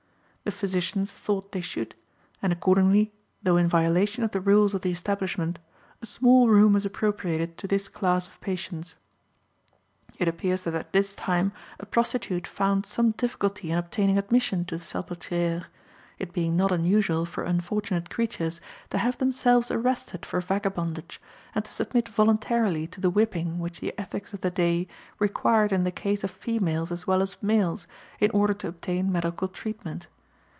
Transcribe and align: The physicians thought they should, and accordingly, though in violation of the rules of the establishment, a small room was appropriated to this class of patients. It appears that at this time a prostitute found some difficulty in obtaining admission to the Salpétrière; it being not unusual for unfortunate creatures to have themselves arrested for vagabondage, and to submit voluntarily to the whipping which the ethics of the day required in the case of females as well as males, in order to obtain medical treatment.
The 0.43 0.57
physicians 0.67 1.13
thought 1.13 1.51
they 1.51 1.61
should, 1.61 1.93
and 2.41 2.51
accordingly, 2.51 3.13
though 3.43 3.57
in 3.57 3.67
violation 3.69 4.23
of 4.23 4.31
the 4.31 4.41
rules 4.41 4.73
of 4.73 4.81
the 4.81 4.89
establishment, 4.91 5.59
a 6.01 6.05
small 6.07 6.49
room 6.49 6.73
was 6.73 6.83
appropriated 6.83 7.59
to 7.59 7.67
this 7.67 7.87
class 7.87 8.25
of 8.27 8.41
patients. 8.41 8.95
It 10.17 10.27
appears 10.27 10.63
that 10.63 10.73
at 10.73 10.91
this 10.93 11.13
time 11.13 11.53
a 11.79 11.85
prostitute 11.85 12.47
found 12.47 12.85
some 12.87 13.11
difficulty 13.11 13.69
in 13.69 13.77
obtaining 13.77 14.17
admission 14.17 14.65
to 14.65 14.77
the 14.77 14.83
Salpétrière; 14.83 15.65
it 16.17 16.33
being 16.33 16.57
not 16.57 16.71
unusual 16.71 17.25
for 17.27 17.43
unfortunate 17.43 18.09
creatures 18.09 18.59
to 18.89 18.97
have 18.97 19.19
themselves 19.19 19.69
arrested 19.69 20.25
for 20.25 20.41
vagabondage, 20.41 21.21
and 21.53 21.63
to 21.65 21.71
submit 21.71 22.09
voluntarily 22.09 22.87
to 22.87 22.99
the 22.99 23.11
whipping 23.11 23.59
which 23.59 23.79
the 23.79 23.93
ethics 23.97 24.33
of 24.33 24.41
the 24.41 24.51
day 24.51 24.87
required 25.19 25.71
in 25.71 25.83
the 25.83 25.91
case 25.91 26.23
of 26.23 26.31
females 26.31 26.91
as 26.91 27.05
well 27.05 27.21
as 27.21 27.41
males, 27.43 27.85
in 28.19 28.31
order 28.31 28.55
to 28.55 28.67
obtain 28.67 29.11
medical 29.11 29.47
treatment. 29.47 30.07